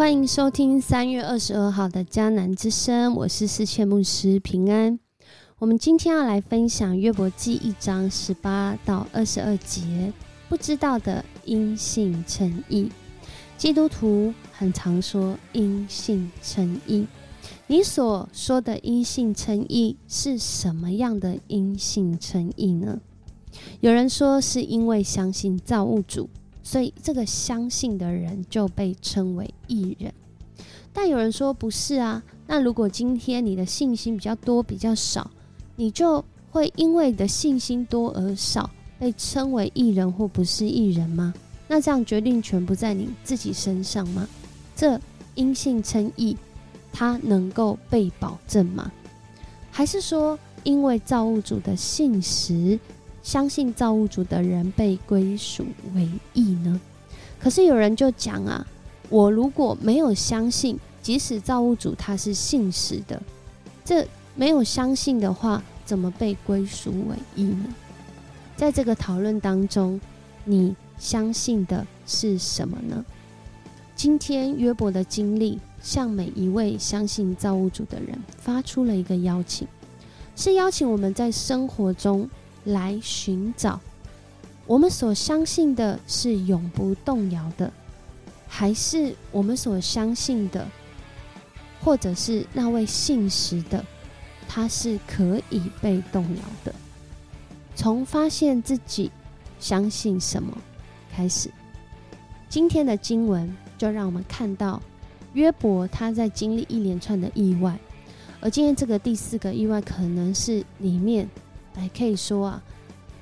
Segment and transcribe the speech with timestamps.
[0.00, 4.98] 欢迎收听三月二十二号的迦南之声，我是世切牧师平安。
[5.58, 10.10] 我们今天要来分享约伯记一章十八到二十二节，
[10.48, 12.90] 不知道的因信称义。
[13.58, 17.06] 基督徒很常说因信称义，
[17.66, 23.02] 你所说的因信称义是什么样的因信称义呢？
[23.80, 26.30] 有人说是因为相信造物主。
[26.62, 30.12] 所以，这个相信的人就被称为艺人。
[30.92, 32.22] 但有人说不是啊。
[32.46, 35.30] 那如果今天你的信心比较多、比较少，
[35.76, 38.68] 你就会因为你的信心多而少，
[38.98, 41.32] 被称为艺人或不是艺人吗？
[41.68, 44.28] 那这样决定权不在你自己身上吗？
[44.74, 45.00] 这
[45.36, 46.36] 因信称义，
[46.92, 48.90] 它能够被保证吗？
[49.70, 52.78] 还是说，因为造物主的信实？
[53.22, 56.80] 相信造物主的人被归属为义呢？
[57.38, 58.66] 可是有人就讲啊，
[59.08, 63.20] 我如果没有相信，即使造物主他是信实的，
[63.84, 67.66] 这没有相信的话，怎么被归属为义呢？
[68.56, 70.00] 在这个讨论当中，
[70.44, 73.04] 你相信的是什么呢？
[73.96, 79.68] 今天约伯的经历，向每一位相信造物主的人发出了一个邀请，
[80.36, 82.28] 是邀请我们在生活中。
[82.64, 83.80] 来寻找
[84.66, 87.72] 我们所相信的是永不动摇的，
[88.46, 90.66] 还是我们所相信的，
[91.82, 93.84] 或者是那位信实的，
[94.46, 96.72] 他是可以被动摇的？
[97.74, 99.10] 从发现自己
[99.58, 100.56] 相信什么
[101.12, 101.50] 开始，
[102.48, 104.80] 今天的经文就让我们看到
[105.32, 107.76] 约伯他在经历一连串的意外，
[108.40, 111.28] 而今天这个第四个意外可能是里面。
[111.74, 112.62] 还可以说啊，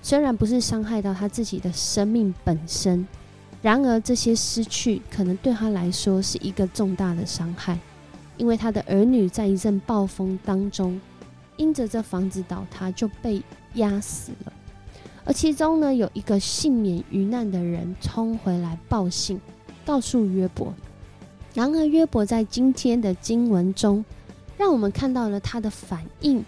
[0.03, 3.07] 虽然不是伤害到他自己的生命本身，
[3.63, 7.79] 然而这些失去可能对他来说是一个重大的伤害，
[8.37, 11.01] 因为他的儿女在一阵暴风当中，
[11.57, 13.43] 因着这房子倒塌就被
[13.75, 14.53] 压死了。
[15.25, 19.41] 而其中呢，有一个幸免于难的人冲回来报信，
[19.85, 20.73] 告诉约伯。
[21.55, 24.05] 然而约伯在今天的经文中，
[24.57, 26.45] 让我们看到了他的反应。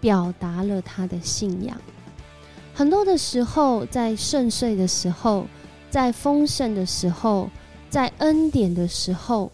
[0.00, 1.76] 表达了他的信仰。
[2.74, 5.46] 很多的时候，在顺遂的时候，
[5.88, 7.48] 在丰盛的时候，
[7.88, 9.50] 在恩典的时候，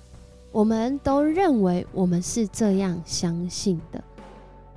[0.50, 4.02] 我们都认为我们是这样相信的。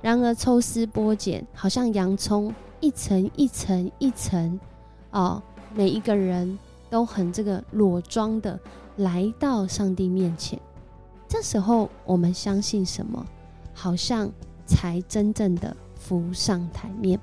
[0.00, 4.60] 然而抽丝剥茧，好像洋葱一层一层一层，
[5.10, 5.42] 哦，
[5.74, 6.56] 每一个人
[6.88, 8.56] 都很这个裸装的
[8.98, 10.56] 来到上帝面前。
[11.26, 13.26] 这时候，我们相信什么？
[13.74, 14.30] 好像。
[14.66, 17.18] 才真正的浮上台面，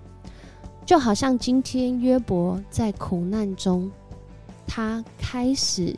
[0.86, 3.92] 就好像今天约伯在苦难中，
[4.66, 5.96] 他开始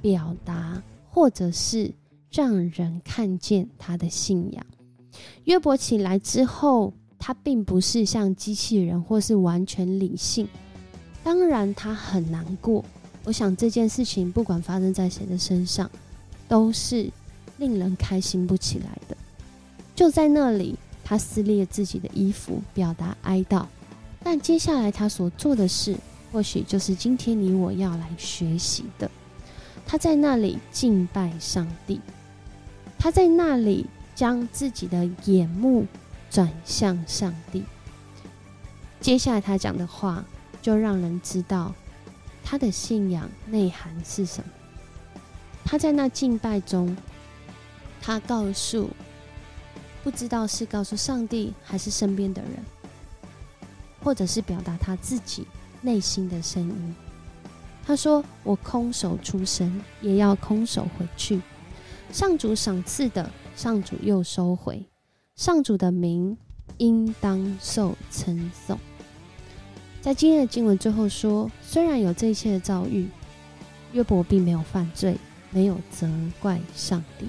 [0.00, 1.92] 表达，或者是
[2.30, 4.64] 让人看见他的信仰。
[5.44, 10.48] 约伯起来之后，他并不是像机器人，或是完全理性。
[11.22, 12.84] 当然，他很难过。
[13.24, 15.90] 我想这件事情不管发生在谁的身上，
[16.48, 17.10] 都是
[17.58, 19.16] 令人开心不起来的。
[20.00, 23.66] 就在那里，他撕裂自己的衣服，表达哀悼。
[24.22, 25.94] 但接下来他所做的事，
[26.32, 29.10] 或许就是今天你我要来学习的。
[29.86, 32.00] 他在那里敬拜上帝，
[32.98, 33.84] 他在那里
[34.14, 35.86] 将自己的眼目
[36.30, 37.62] 转向上帝。
[39.02, 40.24] 接下来他讲的话，
[40.62, 41.74] 就让人知道
[42.42, 44.50] 他的信仰内涵是什么。
[45.62, 46.96] 他在那敬拜中，
[48.00, 48.88] 他告诉。
[50.02, 52.52] 不知道是告诉上帝，还是身边的人，
[54.02, 55.46] 或者是表达他自己
[55.82, 56.94] 内心的声音。
[57.84, 61.40] 他说：“我空手出生，也要空手回去。
[62.12, 64.84] 上主赏赐的，上主又收回。
[65.36, 66.36] 上主的名
[66.78, 68.78] 应当受称颂。”
[70.00, 73.08] 在今天的经文最后说：“虽然有这一切的遭遇，
[73.92, 75.16] 约伯并没有犯罪，
[75.50, 76.08] 没有责
[76.40, 77.28] 怪上帝。”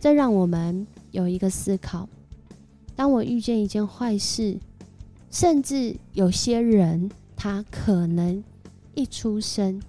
[0.00, 0.86] 这让我们。
[1.12, 2.08] 有一个思考：
[2.94, 4.56] 当我遇见一件坏事，
[5.28, 8.44] 甚至有些人他可能
[8.94, 9.82] 一出生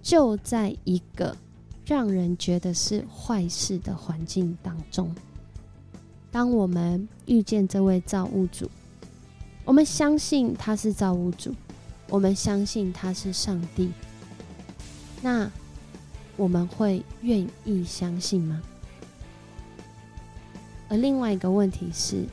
[0.00, 1.36] 就在一个
[1.84, 5.12] 让人觉得是坏事的环境当中。
[6.30, 8.70] 当我们遇见这位造物主，
[9.64, 11.52] 我们相信他是造物主，
[12.08, 13.90] 我们相信他是上帝，
[15.20, 15.50] 那
[16.36, 18.62] 我们会愿意相信吗？
[20.90, 22.24] 而另外一个问题是，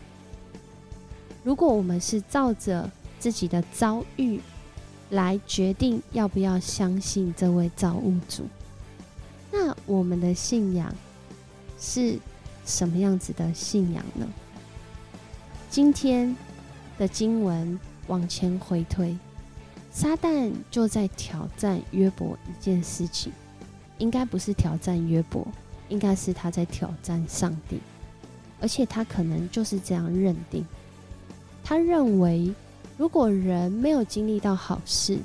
[1.44, 2.90] 如果我们是照着
[3.20, 4.42] 自己的遭遇
[5.12, 8.48] 来决定要不要相信这位造物主，
[9.52, 10.94] 那我们的信仰
[11.80, 12.18] 是
[12.66, 14.28] 什么样子的信仰呢？
[15.70, 16.36] 今天
[16.98, 19.16] 的经文往前回推，
[19.92, 23.32] 撒旦就在挑战约伯一件事情，
[24.00, 25.48] 应该不是挑战约伯，
[25.90, 27.80] 应该是他在挑战上帝，
[28.60, 30.66] 而且他可能就是这样认定，
[31.64, 32.54] 他认为
[32.98, 35.20] 如果人没有经历到好事，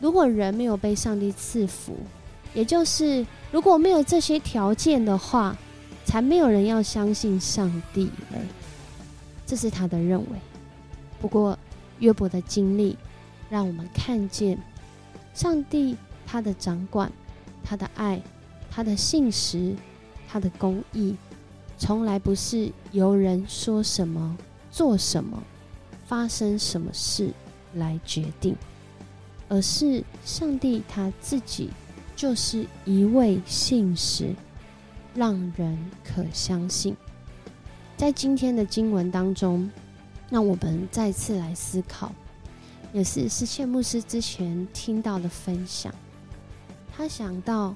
[0.00, 1.96] 如果人没有被上帝赐福，
[2.54, 5.56] 也就是如果没有这些条件的话，
[6.04, 8.40] 才没有人要相信上帝嘞。
[9.46, 10.26] 这是他的认为。
[11.20, 11.56] 不过，
[12.00, 12.96] 约伯的经历
[13.48, 14.58] 让我们看见，
[15.34, 15.96] 上帝
[16.26, 17.12] 他的掌管、
[17.62, 18.20] 他的爱、
[18.70, 19.76] 他的信实、
[20.28, 21.16] 他的公义，
[21.82, 24.38] 从来不是由人说什么、
[24.70, 25.42] 做什么、
[26.06, 27.32] 发生什么事
[27.74, 28.54] 来决定，
[29.48, 31.70] 而是上帝他自己
[32.14, 34.32] 就是一位信实，
[35.12, 36.96] 让人可相信。
[37.96, 39.68] 在今天的经文当中，
[40.30, 42.12] 让我们再次来思考，
[42.92, 45.92] 也是是谢牧师之前听到的分享。
[46.96, 47.74] 他想到，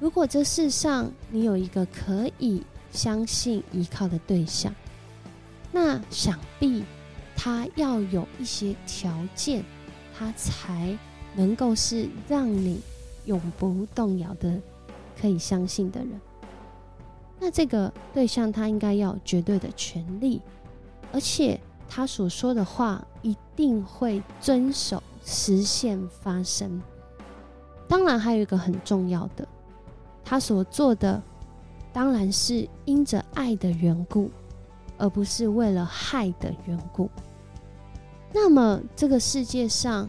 [0.00, 2.60] 如果这世上你有一个可以
[2.96, 4.74] 相信依靠的对象，
[5.70, 6.82] 那想必
[7.36, 9.62] 他要有一些条件，
[10.18, 10.98] 他才
[11.36, 12.80] 能够是让你
[13.26, 14.58] 永不动摇的
[15.20, 16.20] 可以相信的人。
[17.38, 20.40] 那这个对象他应该要绝对的权利，
[21.12, 26.80] 而且他所说的话一定会遵守实现发生。
[27.86, 29.46] 当然，还有一个很重要的，
[30.24, 31.22] 他所做的
[31.96, 34.30] 当然是因着爱的缘故，
[34.98, 37.08] 而不是为了害的缘故。
[38.34, 40.06] 那么，这个世界上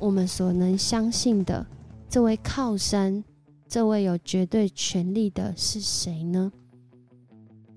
[0.00, 1.64] 我们所能相信的
[2.08, 3.22] 这位靠山，
[3.68, 6.50] 这位有绝对权力的是谁呢？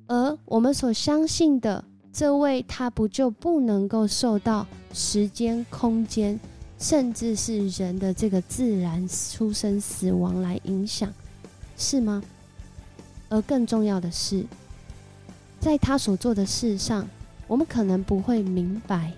[0.07, 6.39] 而我们所相信的这位，他不就不能够受到时间、空间，
[6.79, 11.13] 甚至是人的这个自然出生、死亡来影响，
[11.77, 12.23] 是吗？
[13.33, 14.45] 而更重要的是，
[15.59, 17.07] 在他所做的事上，
[17.47, 19.11] 我们可能不会明白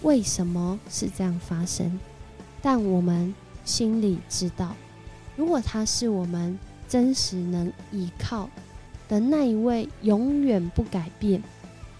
[0.00, 2.00] 为什么是这样发生，
[2.62, 4.74] 但我们心里知道，
[5.36, 6.58] 如果他是我们
[6.88, 8.48] 真实能依靠。
[9.06, 11.42] 的那一位永远不改变，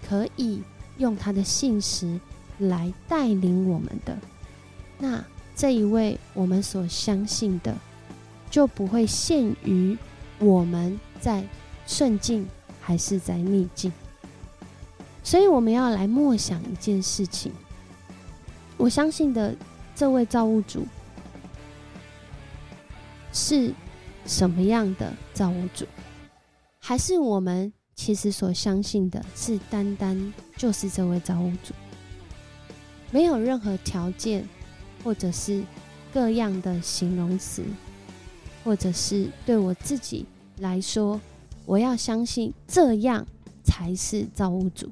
[0.09, 0.63] 可以
[0.97, 2.19] 用他的信实
[2.57, 4.17] 来带领我们的，
[4.99, 5.23] 那
[5.55, 7.77] 这一位我们所相信的，
[8.51, 9.99] 就不会限于
[10.39, 11.43] 我们在
[11.87, 12.47] 顺境
[12.81, 13.93] 还是在逆境。
[15.23, 17.53] 所以我们要来默想一件事情：
[18.77, 19.55] 我相信的
[19.95, 20.85] 这位造物主
[23.33, 23.73] 是
[24.27, 25.87] 什么样的造物主？
[26.81, 31.73] 还是我们其实所相信的是单单就是这位造物主，
[33.13, 34.45] 没有任何条件，
[35.05, 35.63] 或者是
[36.13, 37.63] 各样的形容词，
[38.65, 40.27] 或者是对我自己
[40.63, 41.21] 来说，
[41.67, 43.27] 我要相信这样
[43.63, 44.89] 才是造物主。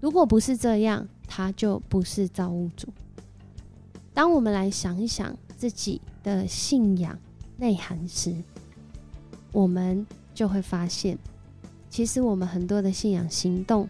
[0.00, 2.88] 如果不是这样，他就不是造物主。
[4.12, 7.16] 当我们来想一想自己的信仰
[7.56, 8.34] 内涵时，
[9.52, 10.04] 我们。
[10.36, 11.16] 就会发现，
[11.88, 13.88] 其实我们很多的信仰行动，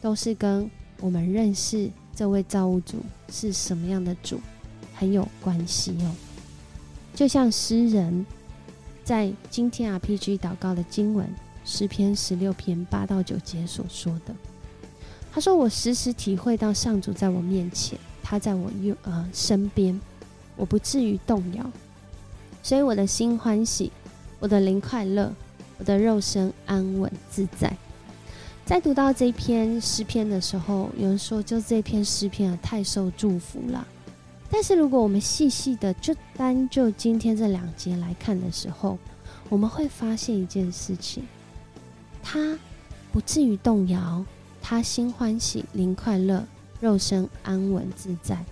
[0.00, 0.68] 都是跟
[1.00, 2.96] 我们认识这位造物主
[3.30, 4.40] 是什么样的主
[4.96, 6.10] 很有关系哦。
[7.14, 8.26] 就像诗人
[9.06, 11.32] 在今天 RPG 祷告的经文
[11.64, 14.34] 诗篇十六篇八到九节所说的，
[15.32, 20.00] 他说：“我时时体会到上主在我面前，他在我右呃身边，
[20.56, 21.64] 我不至于动摇，
[22.64, 23.92] 所以我的心欢喜，
[24.40, 25.32] 我的灵快乐。”
[25.78, 27.70] 我的肉身安稳自在。
[28.64, 33.86] 在读到这篇诗篇的时候，有人说，就这篇诗篇啊，太受祝福了。
[34.50, 38.98] 但是，如果我们细细的就单就今天这两节来看的时候，
[39.48, 41.24] 我们会发现一件事情：
[42.22, 42.58] 他
[43.12, 44.24] 不至于动摇，
[44.62, 46.44] 他心欢喜，灵快乐，
[46.80, 48.44] 肉身安稳自在。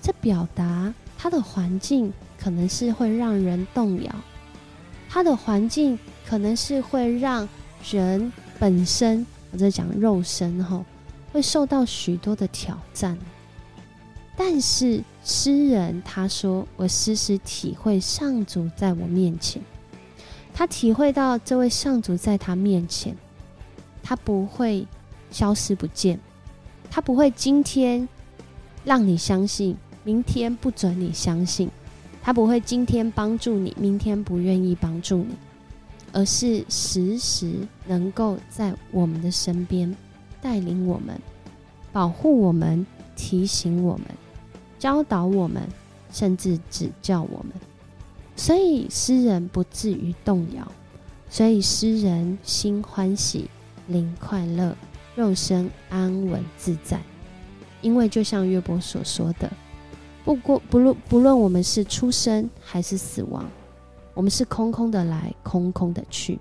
[0.00, 4.14] 这表达他的环境可能是会让人动摇，
[5.08, 5.98] 他的环境。
[6.26, 7.46] 可能是会让
[7.90, 10.82] 人本身，我在讲肉身哈，
[11.30, 13.16] 会受到许多的挑战。
[14.36, 19.62] 但是诗人他说：“我时时体会上主在我面前，
[20.52, 23.16] 他体会到这位上主在他面前，
[24.02, 24.86] 他不会
[25.30, 26.18] 消失不见，
[26.90, 28.08] 他不会今天
[28.84, 31.70] 让你相信，明天不准你相信，
[32.20, 35.34] 他不会今天帮助你，明天不愿意帮助你，
[36.12, 37.54] 而是时时
[37.86, 39.96] 能够在我们的身边，
[40.42, 41.20] 带领我们，
[41.92, 42.84] 保护我们，
[43.16, 44.06] 提醒我们，
[44.84, 45.66] 教导我们，
[46.12, 47.54] 甚至指教我们。
[48.36, 50.70] 所以诗人不至于动摇，
[51.30, 53.48] 所以诗人心欢喜，
[53.86, 54.76] 灵快乐，
[55.16, 57.00] 肉身安稳自在。
[57.80, 59.50] 因为就像约伯所说的，
[60.22, 63.42] 不过不论不论我们是出生还是死亡，
[64.12, 66.38] 我们是空空的来，空空的去。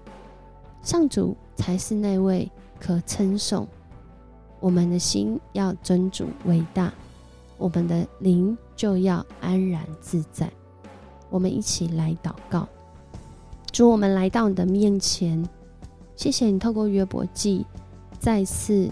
[0.81, 3.65] 上主才是那位可称颂。
[4.59, 6.93] 我们的心要尊主为大，
[7.63, 10.51] 我们的灵就要安然自在。
[11.29, 12.67] 我们一起来祷告，
[13.71, 15.41] 主，我们来到你的面前，
[16.17, 17.65] 谢谢你透过约伯记
[18.19, 18.89] 再次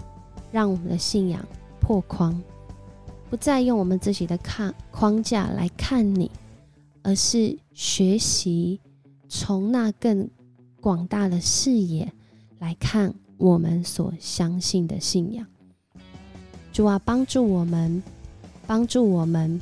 [0.50, 1.44] 让我们的信仰。
[1.80, 2.42] 破框，
[3.28, 6.30] 不再用我们自己的看框架来看你，
[7.02, 8.80] 而是学习
[9.28, 10.30] 从那更
[10.80, 12.10] 广大的视野
[12.58, 15.46] 来看我们所相信的信仰。
[16.72, 18.02] 主啊，帮助我们，
[18.66, 19.60] 帮助我们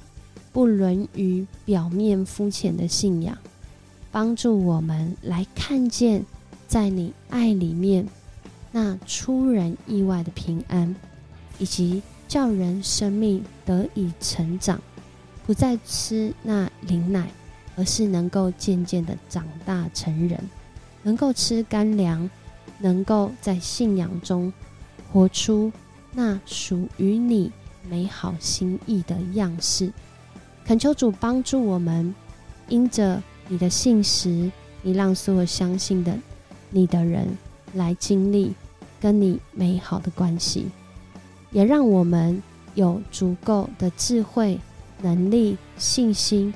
[0.53, 3.37] 不沦于表面肤浅的信仰，
[4.11, 6.25] 帮助我们来看见
[6.67, 8.07] 在你爱里面
[8.73, 10.95] 那出人意外的平安。
[11.59, 14.81] 以及叫人生命得以成长，
[15.47, 17.31] 不再吃那灵奶，
[17.77, 20.43] 而是能够渐渐的长大成人，
[21.03, 22.31] 能够吃干粮，
[22.79, 24.51] 能够在信仰中
[25.13, 25.71] 活出
[26.15, 27.53] 那属于你
[27.91, 29.93] 美好心意的样式。
[30.65, 32.15] 恳求主帮助我们，
[32.69, 34.51] 因着你的信实，
[34.83, 36.17] 你让所有相信的
[36.71, 37.27] 你的人
[37.75, 38.55] 来经历
[39.01, 40.69] 跟你美好的关系。
[41.51, 42.41] 也让我们
[42.77, 44.61] 有足够的智慧、
[45.03, 46.55] 能力、信心、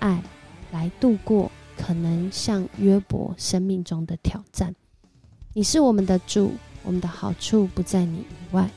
[0.00, 0.22] 爱，
[0.70, 4.74] 来度过可能像约伯生命中的挑战。
[5.54, 8.68] 你是我们的主，我们的好处不在你以外。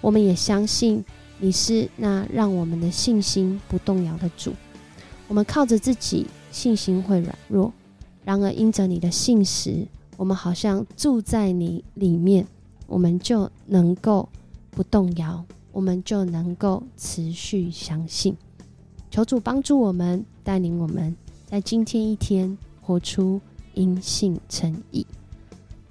[0.00, 1.04] 我们也相信
[1.42, 4.54] 你是那让我们的信心不动摇的主。
[5.26, 7.72] 我们靠着自己，信心会软弱；
[8.24, 9.84] 然而因着你的信实，
[10.16, 12.46] 我们好像住在你里面，
[12.86, 14.28] 我们就能够。
[14.74, 18.34] 不动摇，我们就能够持续相信。
[19.10, 23.38] 求主帮助我们，带领我们在今天一天活出
[23.74, 25.06] 因信诚意。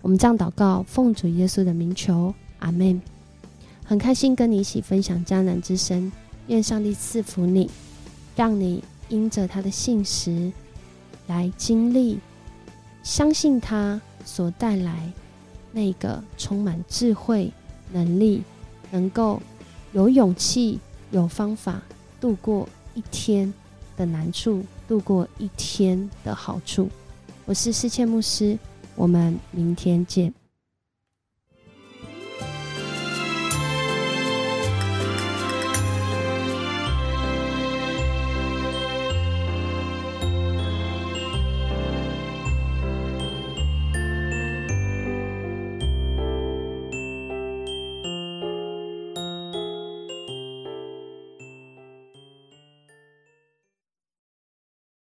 [0.02, 3.00] 我们这样祷告，奉主耶稣的名求，阿门。
[3.92, 6.10] 很开心跟你一起分享迦南之声，
[6.48, 7.70] 愿上帝赐福你，
[8.38, 10.50] 让你因着他的信实
[11.28, 12.18] 来经历，
[13.04, 15.12] 相信他所带来
[15.74, 17.52] 那个充满智慧
[17.92, 18.42] 能力。
[18.92, 19.42] 能够
[19.92, 20.80] 有勇气、
[21.12, 21.82] 有方法
[22.22, 23.54] 度过一天
[23.98, 26.88] 的难处，度过一天的好处。
[27.44, 28.58] 我是世谦牧师，
[28.96, 30.41] 我们明天见。